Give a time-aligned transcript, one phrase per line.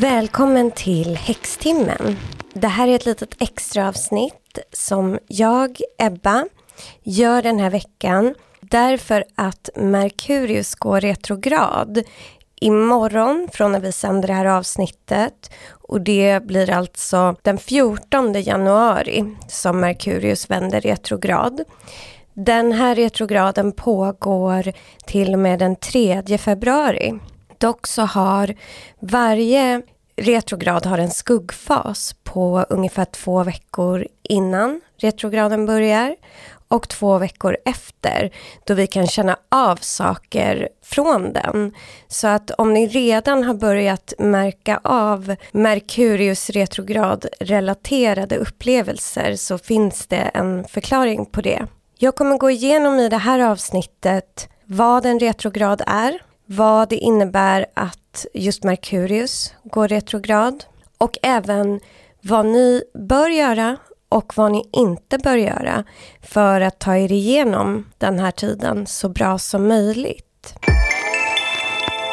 [0.00, 2.16] Välkommen till Häxtimmen.
[2.54, 6.46] Det här är ett litet extra avsnitt som jag, Ebba,
[7.02, 12.02] gör den här veckan därför att Merkurius går retrograd
[12.60, 19.36] imorgon från när vi sänder det här avsnittet och det blir alltså den 14 januari
[19.48, 21.60] som Merkurius vänder retrograd.
[22.34, 24.72] Den här retrograden pågår
[25.06, 27.18] till och med den 3 februari.
[27.58, 28.54] Dock så har
[29.00, 29.82] varje
[30.20, 36.16] retrograd har en skuggfas på ungefär två veckor innan retrograden börjar
[36.68, 38.30] och två veckor efter
[38.64, 41.74] då vi kan känna av saker från den.
[42.08, 50.06] Så att om ni redan har börjat märka av Merkurius retrograd relaterade upplevelser så finns
[50.06, 51.66] det en förklaring på det.
[51.98, 56.20] Jag kommer gå igenom i det här avsnittet vad en retrograd är,
[56.52, 60.64] vad det innebär att just Merkurius går retrograd
[60.98, 61.80] och även
[62.20, 63.76] vad ni bör göra
[64.08, 65.84] och vad ni inte bör göra
[66.22, 70.54] för att ta er igenom den här tiden så bra som möjligt.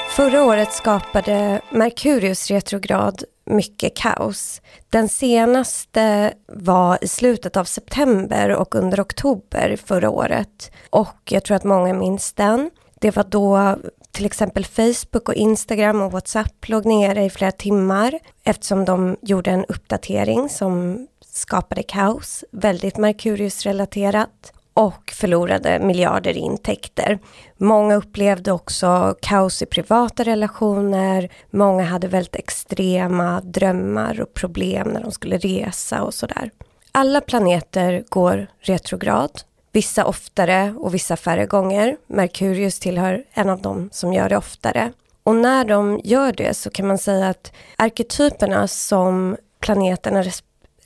[0.10, 4.62] Förra året skapade Merkurius retrograd mycket kaos.
[4.90, 10.72] Den senaste var i slutet av september och under oktober förra året.
[10.90, 12.70] Och jag tror att många minns den.
[13.00, 13.78] Det var då
[14.18, 19.52] till exempel Facebook och Instagram och WhatsApp låg nere i flera timmar eftersom de gjorde
[19.52, 27.20] en uppdatering som skapade kaos, väldigt Merkurius-relaterat och förlorade miljarder i intäkter.
[27.58, 31.30] Många upplevde också kaos i privata relationer.
[31.52, 36.52] Många hade väldigt extrema drömmar och problem när de skulle resa och sådär.
[36.92, 39.32] Alla planeter går retrograd.
[39.72, 41.98] Vissa oftare och vissa färre gånger.
[42.08, 44.92] Merkurius tillhör en av dem som gör det oftare.
[45.24, 50.24] Och när de gör det så kan man säga att arketyperna som planeterna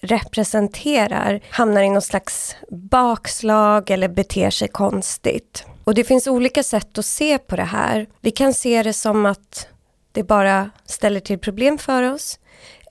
[0.02, 5.66] representerar hamnar i någon slags bakslag eller beter sig konstigt.
[5.84, 8.08] Och det finns olika sätt att se på det här.
[8.22, 9.68] Vi kan se det som att
[10.12, 12.40] det bara ställer till problem för oss.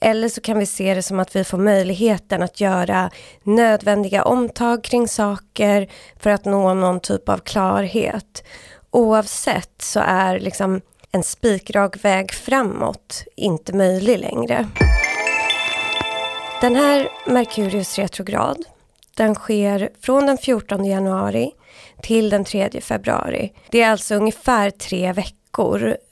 [0.01, 3.11] Eller så kan vi se det som att vi får möjligheten att göra
[3.43, 5.89] nödvändiga omtag kring saker
[6.21, 8.45] för att nå någon typ av klarhet.
[8.91, 10.81] Oavsett så är liksom
[11.13, 14.69] en spikrak väg framåt inte möjlig längre.
[16.61, 18.65] Den här Merkurius retrograd,
[19.17, 21.51] den sker från den 14 januari
[22.03, 23.53] till den 3 februari.
[23.71, 25.40] Det är alltså ungefär tre veckor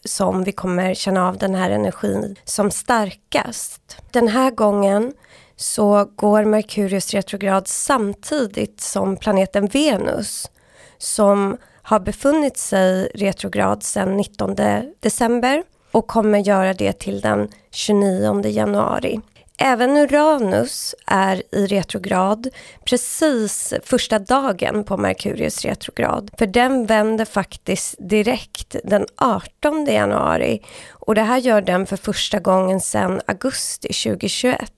[0.05, 3.97] som vi kommer känna av den här energin som starkast.
[4.11, 5.13] Den här gången
[5.57, 10.51] så går Merkurius retrograd samtidigt som planeten Venus
[10.99, 14.57] som har befunnit sig retrograd sedan 19
[15.01, 15.63] december
[15.93, 19.21] och kommer göra det till den 29 januari.
[19.61, 22.49] Även Uranus är i retrograd
[22.85, 26.31] precis första dagen på Merkurius retrograd.
[26.39, 32.39] För den vänder faktiskt direkt den 18 januari och det här gör den för första
[32.39, 34.73] gången sedan augusti 2021.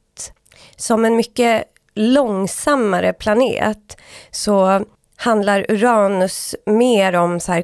[0.77, 1.65] Som en mycket
[1.95, 3.97] långsammare planet
[4.31, 4.85] så
[5.17, 7.63] handlar Uranus mer om så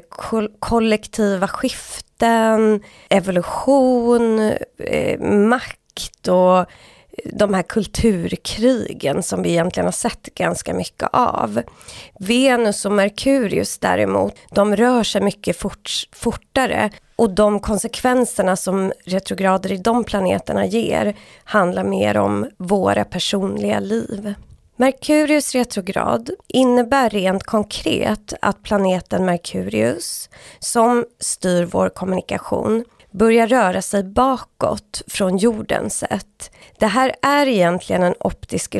[0.59, 4.39] kollektiva skiften, evolution,
[4.77, 6.65] eh, makt och
[7.25, 11.61] de här kulturkrigen som vi egentligen har sett ganska mycket av.
[12.19, 19.71] Venus och Merkurius däremot, de rör sig mycket fort, fortare och de konsekvenserna som retrograder
[19.71, 24.33] i de planeterna ger handlar mer om våra personliga liv.
[24.79, 30.29] Merkurius retrograd innebär rent konkret att planeten Merkurius,
[30.59, 36.51] som styr vår kommunikation, börjar röra sig bakåt från jordens sätt.
[36.79, 38.75] Det här är egentligen en optisk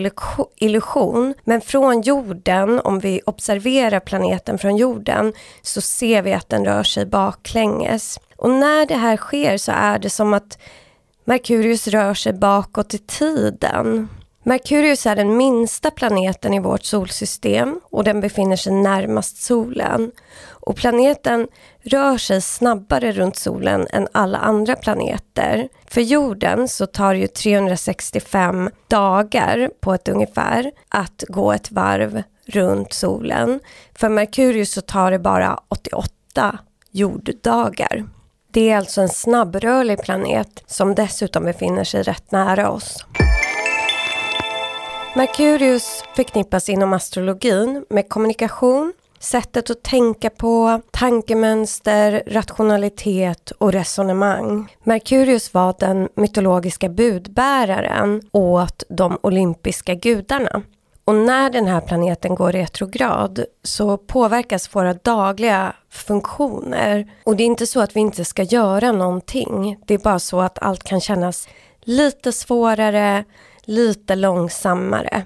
[0.56, 6.66] illusion, men från jorden, om vi observerar planeten från jorden, så ser vi att den
[6.66, 8.19] rör sig baklänges.
[8.36, 10.57] Och när det här sker så är det som att
[11.25, 14.10] Merkurius rör sig bakåt i tiden.
[14.44, 20.12] Merkurius är den minsta planeten i vårt solsystem och den befinner sig närmast solen.
[20.68, 21.48] Och planeten
[21.84, 25.69] rör sig snabbare runt solen än alla andra planeter.
[25.86, 32.24] För jorden så tar det ju 365 dagar på ett ungefär att gå ett varv
[32.46, 33.60] runt solen.
[33.96, 36.60] För Merkurius så tar det bara 88
[36.92, 38.06] jorddagar.
[38.52, 43.06] Det är alltså en snabbrörlig planet som dessutom befinner sig rätt nära oss.
[45.16, 54.75] Merkurius förknippas inom astrologin med kommunikation, sättet att tänka på, tankemönster, rationalitet och resonemang.
[54.84, 60.62] Merkurius var den mytologiska budbäraren åt de olympiska gudarna.
[61.06, 67.12] Och när den här planeten går retrograd så påverkas våra dagliga funktioner.
[67.24, 69.78] Och det är inte så att vi inte ska göra någonting.
[69.86, 71.48] Det är bara så att allt kan kännas
[71.81, 73.24] lite svårare,
[73.66, 75.24] lite långsammare.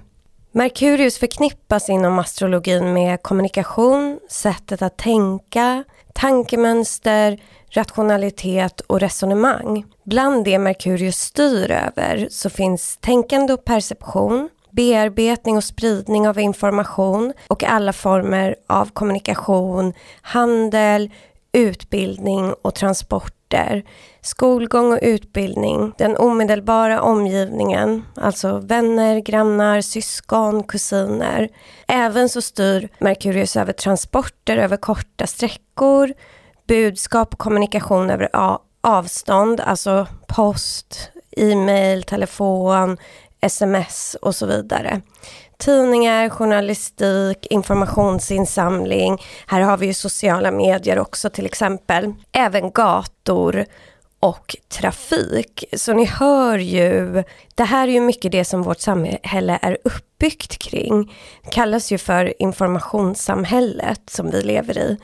[0.54, 5.84] Merkurius förknippas inom astrologin med kommunikation, sättet att tänka,
[6.14, 9.86] tankemönster, rationalitet och resonemang.
[10.06, 17.34] Bland det Merkurius styr över så finns tänkande och perception, bearbetning och spridning av information
[17.48, 21.10] och alla former av kommunikation, handel,
[21.52, 23.84] utbildning och transport orter,
[24.22, 31.50] skolgång och utbildning, den omedelbara omgivningen, alltså vänner, grannar, syskon, kusiner.
[31.88, 36.14] Även så styr Merkurius över transporter över korta sträckor,
[36.68, 38.30] budskap och kommunikation över
[38.82, 42.98] avstånd, alltså post, e-mail, telefon,
[43.42, 45.02] sms och så vidare.
[45.62, 49.22] Tidningar, journalistik, informationsinsamling.
[49.48, 52.14] Här har vi ju sociala medier också till exempel.
[52.32, 53.66] Även gator
[54.20, 55.64] och trafik.
[55.74, 57.24] Så ni hör ju,
[57.56, 61.14] det här är ju mycket det som vårt samhälle är uppbyggt kring.
[61.44, 64.98] Det kallas ju för informationssamhället som vi lever i.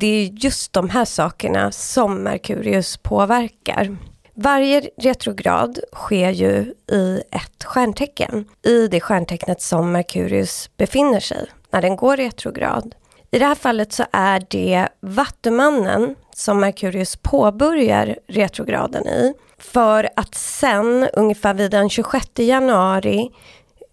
[0.00, 3.96] Det är just de här sakerna som Merkurius påverkar.
[4.36, 11.82] Varje retrograd sker ju i ett stjärntecken, i det stjärntecknet som Merkurius befinner sig när
[11.82, 12.94] den går retrograd.
[13.30, 20.34] I det här fallet så är det Vattumannen som Merkurius påbörjar retrograden i för att
[20.34, 23.30] sen, ungefär vid den 26 januari,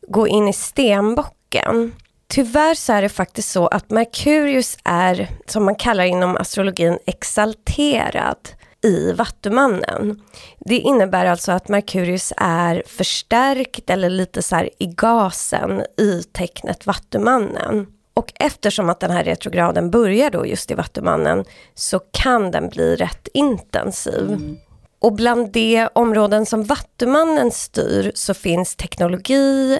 [0.07, 1.93] gå in i stenbocken.
[2.27, 8.49] Tyvärr så är det faktiskt så att Merkurius är, som man kallar inom astrologin, exalterad
[8.83, 10.22] i Vattumannen.
[10.60, 17.88] Det innebär alltså att Merkurius är förstärkt eller lite så i gasen i tecknet Vattumannen.
[18.13, 21.45] Och eftersom att den här retrograden börjar då just i Vattumannen
[21.75, 24.30] så kan den bli rätt intensiv.
[24.30, 24.57] Mm.
[25.00, 29.80] Och bland de områden som Vattumannen styr så finns teknologi,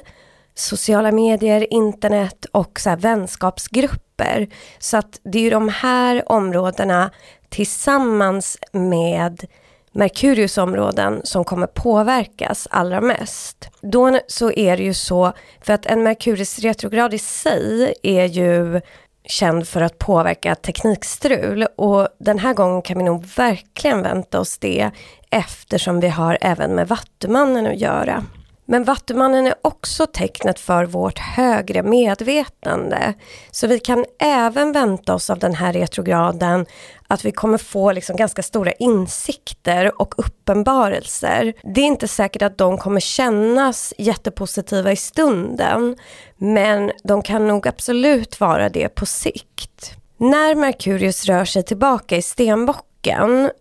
[0.56, 4.48] sociala medier, internet och så vänskapsgrupper.
[4.80, 7.12] Så att det är ju de här områdena
[7.52, 9.46] tillsammans med
[9.92, 13.70] Merkurius områden som kommer påverkas allra mest.
[13.82, 18.82] Då så är det ju så, för att en Merkurius retrograd i sig är ju
[19.26, 24.58] känd för att påverka teknikstrul och den här gången kan vi nog verkligen vänta oss
[24.58, 24.92] det
[25.32, 28.24] eftersom vi har även med Vattumannen att göra.
[28.66, 33.14] Men Vattumannen är också tecknet för vårt högre medvetande.
[33.52, 36.66] Så vi kan även vänta oss av den här retrograden
[37.12, 41.54] att vi kommer få liksom ganska stora insikter och uppenbarelser.
[41.64, 45.96] Det är inte säkert att de kommer kännas jättepositiva i stunden,
[46.38, 49.92] men de kan nog absolut vara det på sikt.
[50.18, 53.52] När Merkurius rör sig tillbaka i stenbocken,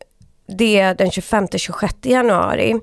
[0.58, 2.80] det är den 25-26 januari,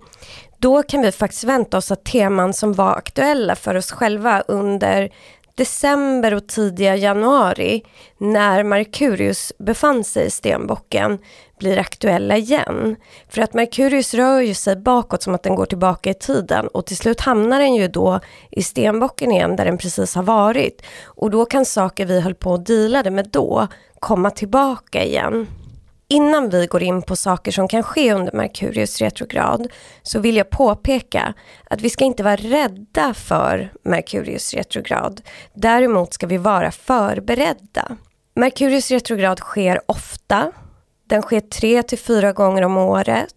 [0.59, 5.09] då kan vi faktiskt vänta oss att teman som var aktuella för oss själva under
[5.57, 7.83] december och tidiga januari
[8.17, 11.17] när Merkurius befann sig i stenbocken
[11.59, 12.95] blir aktuella igen.
[13.29, 16.85] För att Merkurius rör ju sig bakåt som att den går tillbaka i tiden och
[16.85, 18.19] till slut hamnar den ju då
[18.51, 20.81] i stenbocken igen där den precis har varit.
[21.05, 23.67] Och då kan saker vi höll på och dealade med då
[23.99, 25.47] komma tillbaka igen.
[26.09, 29.67] Innan vi går in på saker som kan ske under Merkurius retrograd
[30.01, 31.33] så vill jag påpeka
[31.69, 35.21] att vi ska inte vara rädda för Merkurius retrograd.
[35.53, 37.97] Däremot ska vi vara förberedda.
[38.35, 40.51] Merkurius retrograd sker ofta.
[41.07, 43.33] Den sker tre till fyra gånger om året.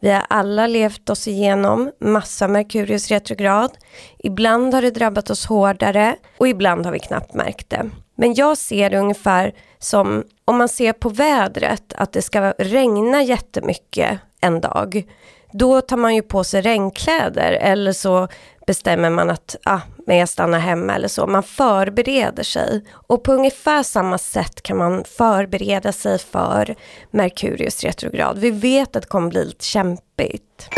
[0.00, 3.70] Vi har alla levt oss igenom massa Merkurius retrograd.
[4.18, 7.90] Ibland har det drabbat oss hårdare och ibland har vi knappt märkt det.
[8.20, 13.22] Men jag ser det ungefär som om man ser på vädret att det ska regna
[13.22, 15.06] jättemycket en dag.
[15.52, 18.28] Då tar man ju på sig regnkläder eller så
[18.66, 21.26] bestämmer man att ah, men jag stannar hemma eller så.
[21.26, 22.84] Man förbereder sig.
[22.92, 26.74] Och på ungefär samma sätt kan man förbereda sig för
[27.10, 28.38] Merkurius retrograd.
[28.38, 30.68] Vi vet att det kommer bli lite kämpigt.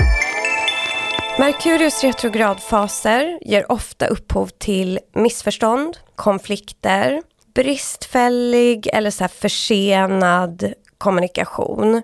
[1.38, 7.22] Merkurius retrogradfaser ger ofta upphov till missförstånd, konflikter,
[7.54, 12.02] bristfällig eller så försenad kommunikation.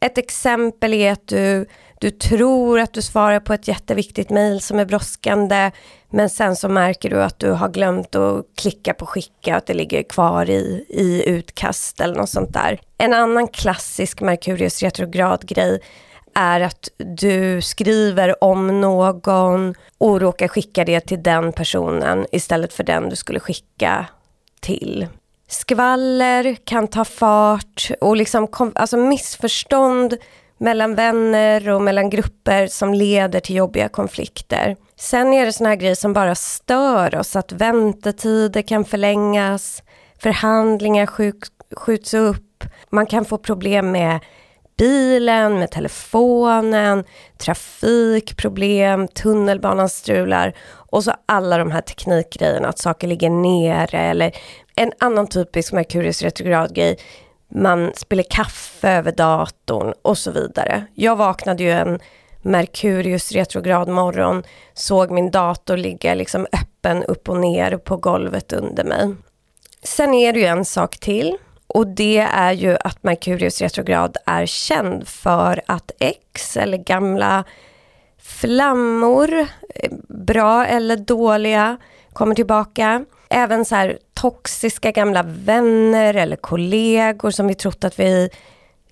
[0.00, 1.66] Ett exempel är att du,
[2.00, 5.70] Du tror att du svarar på ett jätteviktigt mejl som är brådskande,
[6.10, 9.74] men sen så märker du att du har glömt att klicka på skicka, att det
[9.74, 12.80] ligger kvar i, i utkast eller något sånt där.
[12.98, 15.80] En annan klassisk Merkurius retrograd-grej
[16.34, 22.84] är att du skriver om någon och råkar skicka det till den personen istället för
[22.84, 24.06] den du skulle skicka
[24.60, 25.06] till.
[25.48, 30.16] Skvaller kan ta fart och liksom, alltså missförstånd
[30.58, 34.76] mellan vänner och mellan grupper som leder till jobbiga konflikter.
[34.96, 39.82] Sen är det såna här grejer som bara stör oss, att väntetider kan förlängas,
[40.18, 41.06] förhandlingar
[41.76, 44.20] skjuts upp, man kan få problem med
[44.76, 47.04] bilen, med telefonen,
[47.38, 54.36] trafikproblem, tunnelbanan strular och så alla de här teknikgrejerna, att saker ligger nere eller
[54.76, 56.98] en annan typisk Merkurius retrograd-grej,
[57.54, 60.86] man spiller kaffe över datorn och så vidare.
[60.94, 61.98] Jag vaknade ju en
[62.42, 64.42] Merkurius retrograd morgon,
[64.74, 69.14] såg min dator ligga liksom öppen upp och ner på golvet under mig.
[69.82, 71.36] Sen är det ju en sak till
[71.74, 77.44] och det är ju att Merkurius retrograd är känd för att X eller gamla
[78.22, 79.38] flammor,
[79.74, 81.76] eh, bra eller dåliga,
[82.12, 83.04] kommer tillbaka.
[83.30, 88.30] Även så här toxiska gamla vänner eller kollegor som vi trott att vi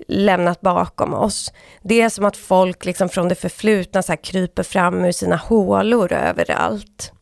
[0.09, 1.53] lämnat bakom oss.
[1.83, 6.13] Det är som att folk liksom från det förflutna så kryper fram ur sina hålor
[6.13, 7.13] överallt.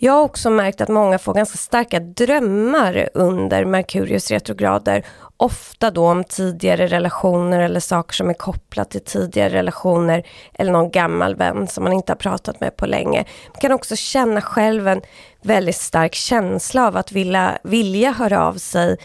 [0.00, 5.04] Jag har också märkt att många får ganska starka drömmar under Merkurius retrograder.
[5.36, 10.90] Ofta då om tidigare relationer eller saker som är kopplat till tidigare relationer eller någon
[10.90, 13.24] gammal vän som man inte har pratat med på länge.
[13.48, 15.00] Man kan också känna själv en
[15.42, 18.96] väldigt stark känsla av att vilja, vilja höra av sig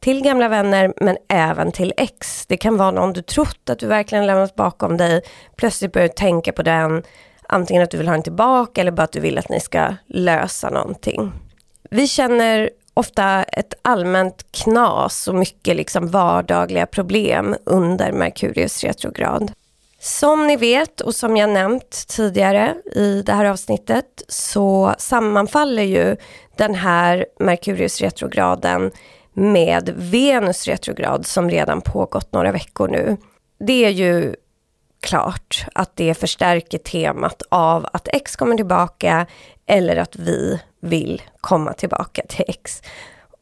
[0.00, 2.46] till gamla vänner men även till ex.
[2.46, 5.22] Det kan vara någon du trott att du verkligen lämnat bakom dig.
[5.56, 7.02] Plötsligt börjar du tänka på den
[7.52, 9.94] antingen att du vill ha den tillbaka eller bara att du vill att ni ska
[10.06, 11.32] lösa någonting.
[11.90, 19.52] Vi känner ofta ett allmänt knas och mycket liksom vardagliga problem under Merkurius retrograd.
[20.00, 26.16] Som ni vet och som jag nämnt tidigare i det här avsnittet så sammanfaller ju
[26.56, 28.90] den här Merkurius retrograden
[29.32, 33.16] med Venus retrograd som redan pågått några veckor nu.
[33.58, 34.34] Det är ju
[35.02, 39.26] klart att det förstärker temat av att X kommer tillbaka
[39.66, 42.82] eller att vi vill komma tillbaka till X.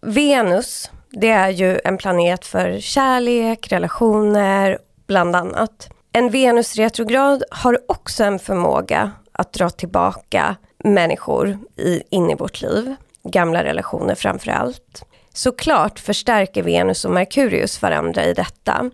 [0.01, 5.89] Venus, det är ju en planet för kärlek, relationer, bland annat.
[6.13, 12.63] En Venus retrograd har också en förmåga att dra tillbaka människor i, in i vårt
[12.63, 15.05] liv, gamla relationer framför allt.
[15.35, 18.91] Såklart förstärker Venus och Merkurius varandra i detta.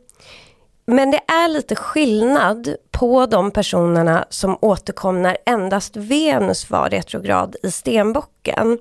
[0.89, 7.57] Men det är lite skillnad på de personerna som återkom när endast Venus var retrograd
[7.63, 8.79] i stenbocken.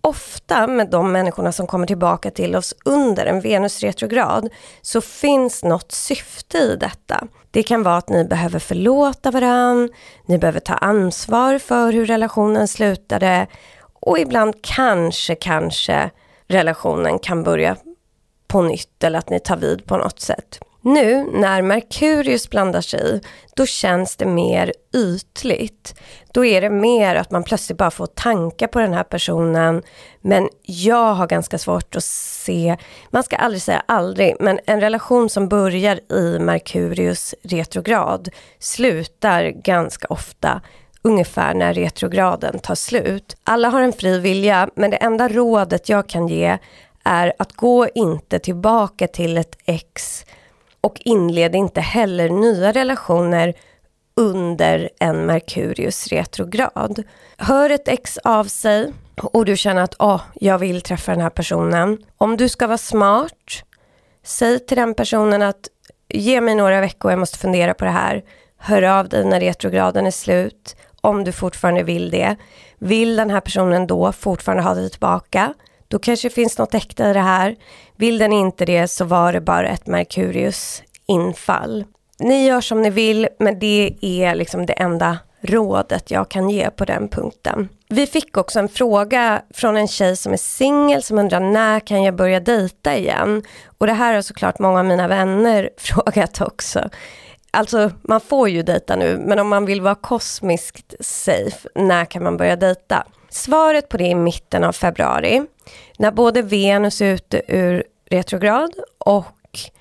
[0.00, 4.48] Ofta med de människorna som kommer tillbaka till oss under en Venus retrograd
[4.82, 7.26] så finns något syfte i detta.
[7.50, 9.90] Det kan vara att ni behöver förlåta varann,
[10.26, 13.46] ni behöver ta ansvar för hur relationen slutade
[14.00, 16.10] och ibland kanske, kanske
[16.48, 17.76] relationen kan börja
[18.46, 20.60] på nytt eller att ni tar vid på något sätt.
[20.82, 23.20] Nu när Merkurius blandar sig
[23.56, 25.94] då känns det mer ytligt.
[26.32, 29.82] Då är det mer att man plötsligt bara får tankar på den här personen.
[30.20, 32.76] Men jag har ganska svårt att se,
[33.10, 40.06] man ska aldrig säga aldrig, men en relation som börjar i Merkurius retrograd slutar ganska
[40.10, 40.60] ofta
[41.02, 43.36] ungefär när retrograden tar slut.
[43.44, 46.58] Alla har en fri vilja, men det enda rådet jag kan ge
[47.04, 50.24] är att gå inte tillbaka till ett ex
[50.80, 53.54] och inled inte heller nya relationer
[54.16, 57.02] under en Merkurius retrograd.
[57.36, 61.30] Hör ett ex av sig och du känner att oh, jag vill träffa den här
[61.30, 61.98] personen.
[62.18, 63.64] Om du ska vara smart,
[64.24, 65.68] säg till den personen att
[66.08, 68.22] ge mig några veckor, jag måste fundera på det här.
[68.58, 72.36] Hör av dig när retrograden är slut, om du fortfarande vill det.
[72.78, 75.54] Vill den här personen då fortfarande ha dig tillbaka?
[75.90, 77.56] Då kanske det finns något äkta i det här.
[77.96, 81.84] Vill den inte det så var det bara ett Merkurius infall.
[82.18, 86.70] Ni gör som ni vill, men det är liksom det enda rådet jag kan ge
[86.70, 87.68] på den punkten.
[87.88, 92.02] Vi fick också en fråga från en tjej som är singel som undrar när kan
[92.02, 93.42] jag börja dejta igen?
[93.78, 96.90] Och det här har såklart många av mina vänner frågat också.
[97.50, 102.22] Alltså man får ju dejta nu, men om man vill vara kosmiskt safe, när kan
[102.22, 103.06] man börja dejta?
[103.30, 105.42] Svaret på det är i mitten av februari,
[105.98, 109.26] när både Venus är ute ur retrograd och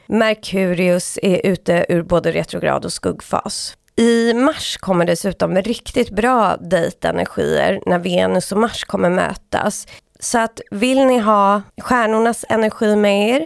[0.08, 3.78] Merkurius är ute ur både retrograd och skuggfas.
[3.96, 9.88] I mars kommer dessutom riktigt bra dejtenergier när Venus och Mars kommer mötas.
[10.20, 13.46] Så att vill ni ha stjärnornas energi med er,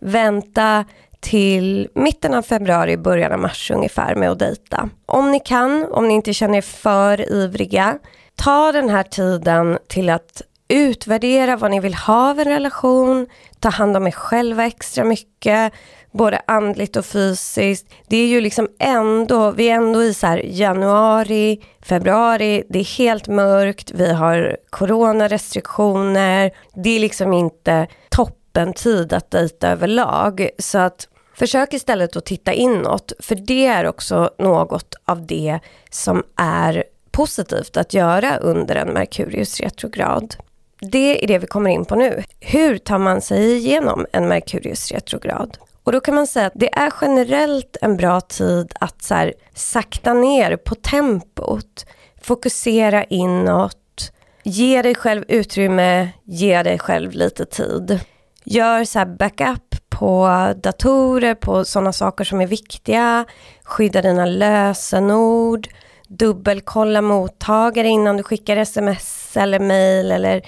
[0.00, 0.84] vänta
[1.20, 4.90] till mitten av februari, början av mars ungefär med att dejta.
[5.06, 7.98] Om ni kan, om ni inte känner er för ivriga,
[8.36, 13.26] ta den här tiden till att utvärdera vad ni vill ha av en relation,
[13.60, 15.72] ta hand om er själva extra mycket,
[16.12, 17.86] både andligt och fysiskt.
[18.08, 23.28] Det är ju liksom ändå, vi är ändå i så januari, februari, det är helt
[23.28, 30.48] mörkt, vi har coronarestriktioner, det är liksom inte toppentid att dejta överlag.
[30.58, 35.58] Så att försök istället att titta inåt, för det är också något av det
[35.90, 36.84] som är
[37.14, 40.36] positivt att göra under en Merkurius retrograd.
[40.80, 42.22] Det är det vi kommer in på nu.
[42.40, 45.58] Hur tar man sig igenom en Merkurius retrograd?
[45.84, 49.34] Och då kan man säga att det är generellt en bra tid att så här,
[49.54, 51.86] sakta ner på tempot,
[52.22, 58.00] fokusera inåt, ge dig själv utrymme, ge dig själv lite tid.
[58.44, 63.24] Gör så backup på datorer, på sådana saker som är viktiga,
[63.64, 65.68] skydda dina lösenord,
[66.08, 70.42] dubbelkolla mottagare innan du skickar sms eller mail eller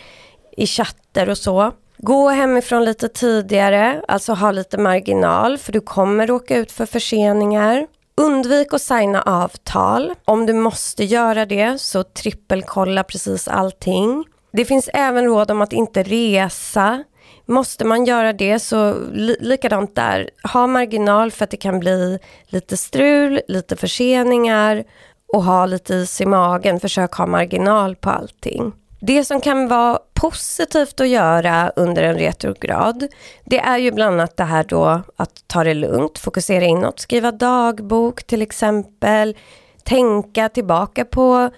[0.57, 1.73] i chatter och så.
[1.99, 7.87] Gå hemifrån lite tidigare, alltså ha lite marginal för du kommer råka ut för förseningar.
[8.17, 10.15] Undvik att signa avtal.
[10.25, 14.25] Om du måste göra det så trippelkolla precis allting.
[14.53, 17.05] Det finns även råd om att inte resa.
[17.47, 20.31] Måste man göra det så li likadant där.
[20.53, 24.85] Ha marginal för att det kan bli lite strul, lite förseningar
[25.27, 26.81] och ha lite is i magen.
[26.81, 28.73] Försök ha marginal på allting.
[29.01, 33.07] Det som kan vara positivt att göra under en retrograd,
[33.45, 37.33] det är ju bland annat det här då att ta det lugnt, fokusera inåt, skriva
[37.33, 39.37] dagbok till exempel,
[39.83, 41.51] tänka tillbaka på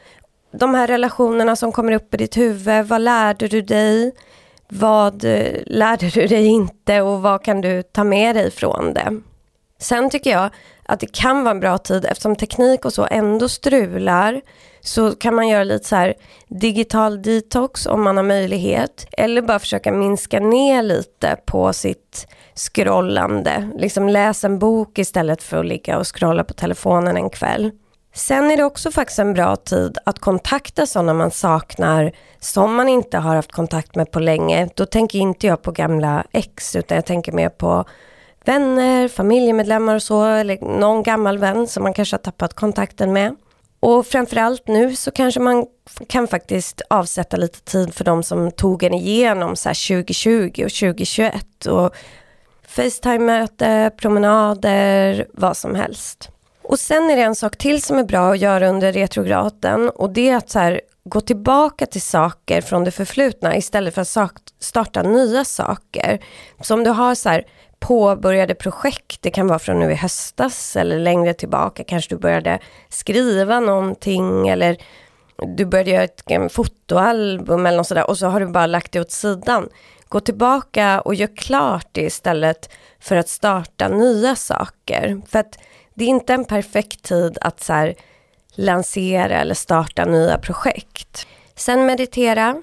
[0.53, 2.87] de här relationerna som kommer upp i ditt huvud.
[2.87, 4.13] Vad lärde du dig?
[4.69, 9.21] Vad eh, lärde du dig inte och vad kan du ta med dig från det?
[9.79, 10.51] Sen tycker jag
[10.89, 14.41] att det kan vara en bra tid eftersom teknik och så ändå strular
[14.81, 16.15] så kan man göra lite så här
[16.49, 23.71] digital detox om man har möjlighet eller bara försöka minska ner lite på sitt scrollande.
[23.77, 27.71] Liksom läs en bok istället för att ligga och scrolla på telefonen en kväll.
[28.15, 32.89] Sen är det också faktiskt en bra tid att kontakta sådana man saknar som man
[32.89, 34.69] inte har haft kontakt med på länge.
[34.75, 37.85] Då tänker inte jag på gamla ex utan jag tänker mer på
[38.49, 43.37] vänner, familjemedlemmar och så, eller någon gammal vän som man kanske har tappat kontakten med.
[43.81, 45.67] Och framförallt nu så kanske man
[46.09, 51.67] kan faktiskt avsätta lite tid för de som tog en igenom så 2020 och 2021
[51.67, 51.95] och
[52.69, 56.31] Facetime-möte, promenader, vad som helst.
[56.63, 60.11] Och sen är det en sak till som är bra att göra under retrograden och
[60.11, 64.41] det är att så här, gå tillbaka till saker från det förflutna istället för att
[64.61, 66.19] starta nya saker.
[66.61, 67.45] Så om du har så här,
[67.81, 72.59] påbörjade projekt, det kan vara från nu i höstas eller längre tillbaka, kanske du började
[72.89, 74.77] skriva någonting eller
[75.57, 79.01] du började göra ett fotoalbum eller något sådär och så har du bara lagt det
[79.01, 79.69] åt sidan.
[80.09, 85.21] Gå tillbaka och gör klart det istället för att starta nya saker.
[85.29, 85.59] För att
[85.95, 87.95] det är inte en perfekt tid att så här,
[88.55, 91.27] lansera eller starta nya projekt.
[91.55, 92.63] Sen meditera,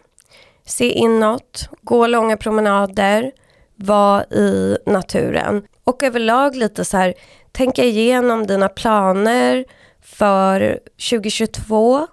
[0.65, 3.31] se inåt, gå långa promenader,
[3.75, 5.63] vara i naturen.
[5.83, 7.13] Och överlag lite så här,
[7.51, 9.65] tänka igenom dina planer
[10.01, 12.07] för 2022.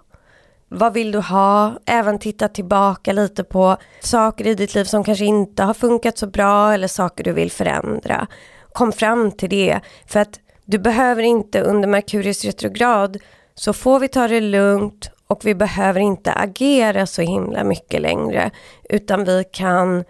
[0.69, 1.73] Vad vill du ha?
[1.85, 6.27] Även titta tillbaka lite på saker i ditt liv som kanske inte har funkat så
[6.27, 8.27] bra eller saker du vill förändra.
[8.73, 9.79] Kom fram till det.
[10.07, 13.17] För att du behöver inte under Merkurius retrograd
[13.55, 18.51] så får vi ta det lugnt och vi behöver inte agera så himla mycket längre
[18.89, 20.03] utan vi kan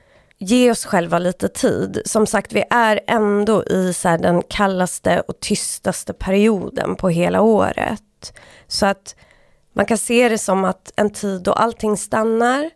[0.44, 2.02] ge oss själva lite tid.
[2.06, 8.34] Som sagt, vi är ändå i så den kallaste och tystaste perioden på hela året.
[8.68, 9.16] Så att
[9.74, 12.70] man kan se det som att en tid då allting stannar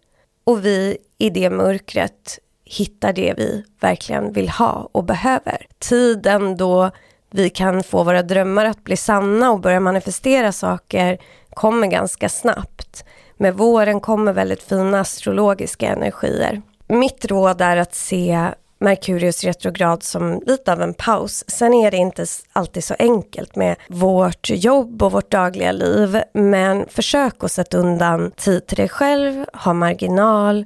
[0.43, 5.65] och vi i det mörkret hittar det vi verkligen vill ha och behöver.
[5.79, 6.91] Tiden då
[7.31, 11.17] vi kan få våra drömmar att bli sanna och börja manifestera saker
[11.49, 13.05] kommer ganska snabbt.
[13.37, 20.41] Med våren kommer väldigt fina astrologiska energier mitt råd är att se Merkurius retrograd som
[20.45, 21.43] lite av en paus.
[21.47, 26.21] Sen är det inte alltid så enkelt med vårt jobb och vårt dagliga liv.
[26.33, 30.65] Men försök att sätta undan tid till dig själv, ha marginal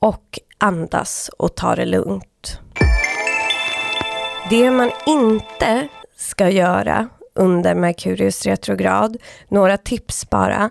[0.00, 2.60] och andas och ta det lugnt.
[4.50, 9.16] Det man inte ska göra under Merkurius retrograd.
[9.48, 10.70] Några tips bara.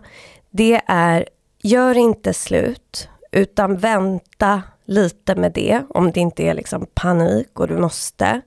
[0.50, 1.26] Det är,
[1.62, 7.68] gör inte slut, utan vänta lite med det, om det inte är liksom panik och
[7.68, 8.42] du måste.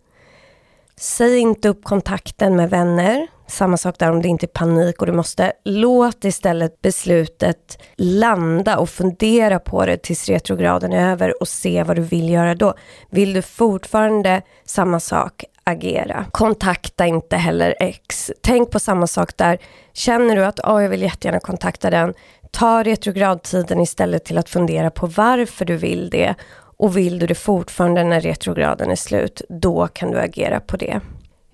[0.96, 3.26] Säg inte upp kontakten med vänner.
[3.46, 5.53] Samma sak där om det inte är panik och du måste.
[5.64, 11.96] Låt istället beslutet landa och fundera på det tills retrograden är över och se vad
[11.96, 12.74] du vill göra då.
[13.11, 16.26] Vill du fortfarande samma sak, agera.
[16.31, 18.31] Kontakta inte heller ex.
[18.40, 19.59] Tänk på samma sak där.
[19.92, 22.14] Känner du att oh, jag vill jättegärna kontakta den,
[22.50, 26.34] ta retrogradtiden istället till att fundera på varför du vill det
[26.76, 31.00] och vill du det fortfarande när retrograden är slut, då kan du agera på det.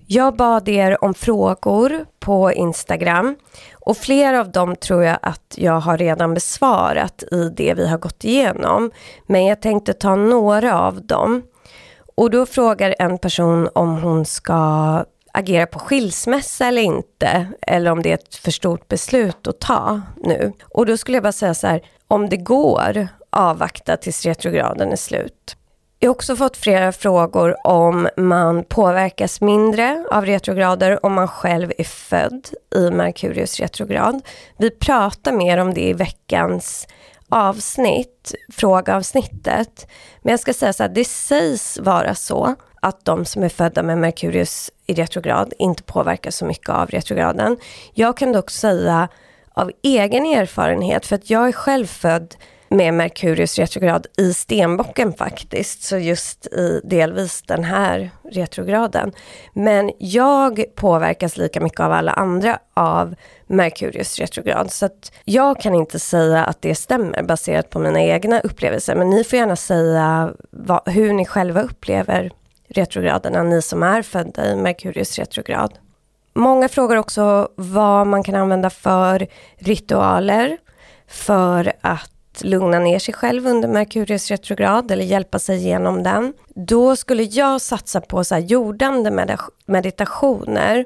[0.09, 3.35] Jag bad er om frågor på Instagram
[3.73, 7.97] och flera av dem tror jag att jag har redan besvarat i det vi har
[7.97, 8.91] gått igenom.
[9.25, 11.43] Men jag tänkte ta några av dem.
[12.15, 15.03] Och då frågar en person om hon ska
[15.37, 20.01] agera på skilsmässa eller inte, eller om det är ett för stort beslut att ta
[20.15, 20.53] nu.
[20.63, 24.95] Och då skulle jag bara säga så här, om det går, avvakta tills retrograden är
[24.95, 25.55] slut.
[25.99, 31.71] Jag har också fått flera frågor om man påverkas mindre av retrograder om man själv
[31.77, 34.21] är född i Merkurius retrograd.
[34.57, 36.87] Vi pratar mer om det i veckans
[37.29, 39.87] avsnitt, frågeavsnittet.
[40.21, 43.83] Men jag ska säga så här, det sägs vara så att de som är födda
[43.83, 47.57] med Merkurius i retrograd inte påverkas så mycket av retrograden.
[47.93, 49.07] Jag kan dock säga
[49.53, 52.35] av egen erfarenhet, för att jag är själv född
[52.69, 59.11] med Merkurius retrograd i stenbocken faktiskt, så just i delvis den här retrograden.
[59.53, 63.15] Men jag påverkas lika mycket av alla andra av
[63.47, 68.39] Merkurius retrograd, så att jag kan inte säga att det stämmer baserat på mina egna
[68.39, 72.31] upplevelser, men ni får gärna säga vad, hur ni själva upplever
[72.67, 75.73] retrograderna, ni som är födda i Merkurius retrograd.
[76.33, 79.27] Många frågar också vad man kan använda för
[79.57, 80.57] ritualer
[81.07, 86.33] för att lugna ner sig själv under Merkurius retrograd eller hjälpa sig igenom den.
[86.55, 89.27] Då skulle jag satsa på så här jordande
[89.65, 90.85] meditationer.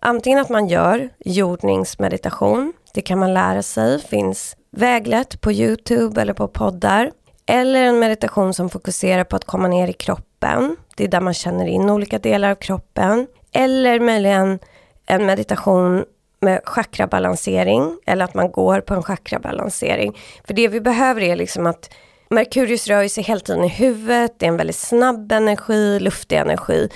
[0.00, 6.34] Antingen att man gör jordningsmeditation, det kan man lära sig, finns väglet på Youtube eller
[6.34, 7.10] på poddar.
[7.46, 10.76] Eller en meditation som fokuserar på att komma ner i kroppen.
[10.96, 13.26] Det är där man känner in olika delar av kroppen.
[13.52, 14.58] Eller möjligen
[15.06, 16.04] en meditation
[16.40, 20.18] med chakrabalansering eller att man går på en chakrabalansering.
[20.44, 21.90] För det vi behöver är liksom att
[22.30, 26.88] Merkurius rör sig hela tiden i huvudet, det är en väldigt snabb energi, luftig energi.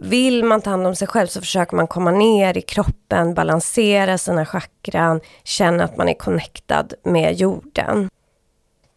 [0.00, 4.18] Vill man ta hand om sig själv så försöker man komma ner i kroppen, balansera
[4.18, 8.10] sina chakran, känna att man är connectad med jorden.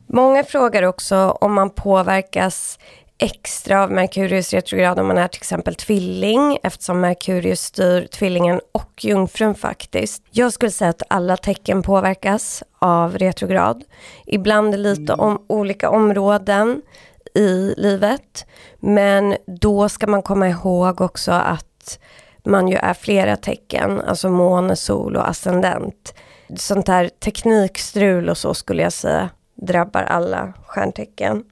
[0.07, 2.79] Många frågar också om man påverkas
[3.19, 9.05] extra av Merkurius retrograd om man är till exempel tvilling eftersom Merkurius styr tvillingen och
[9.05, 10.23] jungfrun faktiskt.
[10.31, 13.83] Jag skulle säga att alla tecken påverkas av retrograd.
[14.25, 16.81] Ibland lite om olika områden
[17.35, 18.45] i livet.
[18.79, 21.99] Men då ska man komma ihåg också att
[22.43, 26.13] man ju är flera tecken, alltså måne, sol och ascendent.
[26.55, 31.43] Sånt här teknikstrul och så skulle jag säga drabbar alla stjärntecken.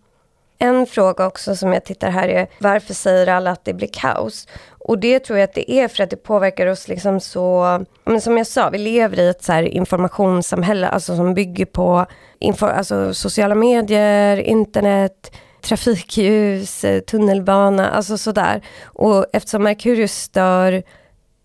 [0.59, 4.47] En fråga också som jag tittar här är varför säger alla att det blir kaos?
[4.79, 8.21] Och det tror jag att det är för att det påverkar oss liksom så, men
[8.21, 12.05] som jag sa, vi lever i ett så informationssamhälle, alltså som bygger på
[12.39, 18.61] info, alltså sociala medier, internet, trafikljus, eh, tunnelbana, alltså sådär.
[18.83, 20.83] Och eftersom Merkurius stör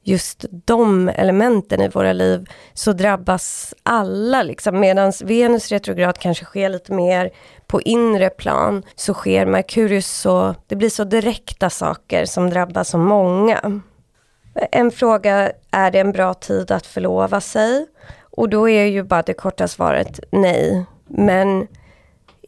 [0.02, 4.42] just de elementen i våra liv så drabbas alla.
[4.42, 4.80] Liksom.
[4.80, 7.30] Medan Venus retrograd kanske sker lite mer
[7.66, 12.98] på inre plan så sker Merkurius så, det blir så direkta saker som drabbar så
[12.98, 13.80] många.
[14.54, 17.86] En fråga, är det en bra tid att förlova sig?
[18.30, 20.84] Och då är ju bara det korta svaret nej.
[21.06, 21.66] Men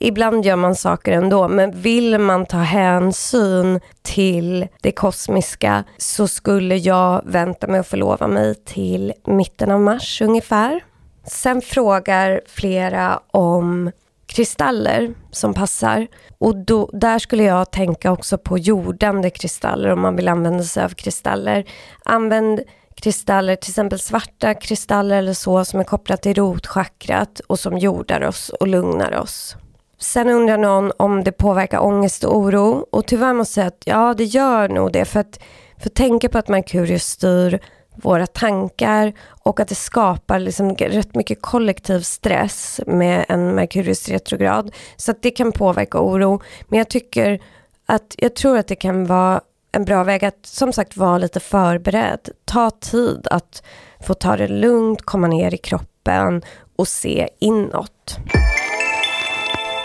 [0.01, 6.77] ibland gör man saker ändå, men vill man ta hänsyn till det kosmiska så skulle
[6.77, 10.85] jag vänta med att förlova mig till mitten av mars ungefär.
[11.27, 13.91] Sen frågar flera om
[14.27, 16.07] kristaller som passar.
[16.39, 20.85] Och då, där skulle jag tänka också på jordande kristaller om man vill använda sig
[20.85, 21.65] av kristaller.
[22.05, 22.61] Använd
[22.95, 28.25] kristaller, till exempel svarta kristaller eller så som är kopplat till rotchakrat och som jordar
[28.25, 29.57] oss och lugnar oss.
[30.05, 33.83] Sen undrar någon om det påverkar ångest och oro och tyvärr måste jag säga att
[33.85, 35.41] ja, det gör nog det för att
[35.79, 37.61] för att tänka på att Merkurius styr
[37.95, 44.75] våra tankar och att det skapar liksom rätt mycket kollektiv stress med en Merkurius retrograd.
[44.97, 46.41] Så att det kan påverka oro.
[46.69, 47.43] Men jag tycker
[47.87, 49.41] att jag tror att det kan vara
[49.73, 52.29] en bra väg att som sagt vara lite förberedd.
[52.45, 53.63] Ta tid att
[54.01, 56.43] få ta det lugnt, komma ner i kroppen
[56.77, 58.19] och se inåt.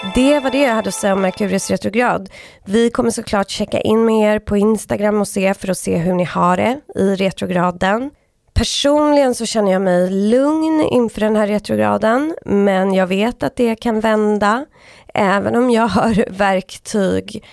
[0.04, 2.30] Det var det jag hade att säga om Merkurius retrograd.
[2.66, 6.14] Vi kommer såklart checka in med er på Instagram och se för att se hur
[6.14, 8.12] ni har det i retrograden.
[8.54, 13.76] Personligen så känner jag mig lugn inför den här retrograden, men jag vet att det
[13.76, 14.66] kan vända.
[15.14, 17.46] Även om jag har verktyg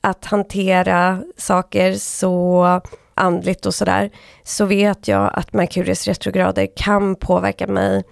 [0.00, 2.80] att hantera saker så
[3.14, 4.10] andligt och sådär,
[4.44, 8.04] så vet jag att Merkurius retrograder kan påverka mig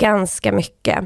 [0.00, 0.98] ganska mycket.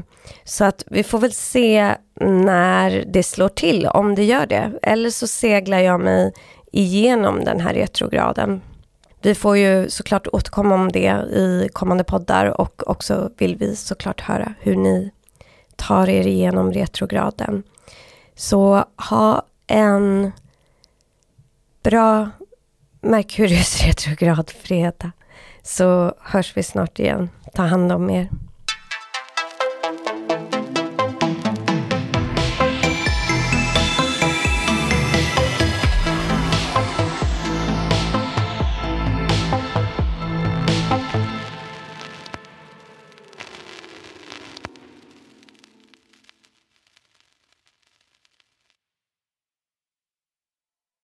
[0.43, 4.71] Så att vi får väl se när det slår till, om det gör det.
[4.81, 6.33] Eller så seglar jag mig
[6.71, 8.61] igenom den här retrograden.
[9.21, 14.21] Vi får ju såklart återkomma om det i kommande poddar och också vill vi såklart
[14.21, 15.11] höra hur ni
[15.75, 17.63] tar er igenom retrograden.
[18.35, 20.31] Så ha en
[21.83, 22.29] bra
[23.01, 25.11] Merkurius retrograd fredag
[25.63, 27.29] så hörs vi snart igen.
[27.53, 28.29] Ta hand om er.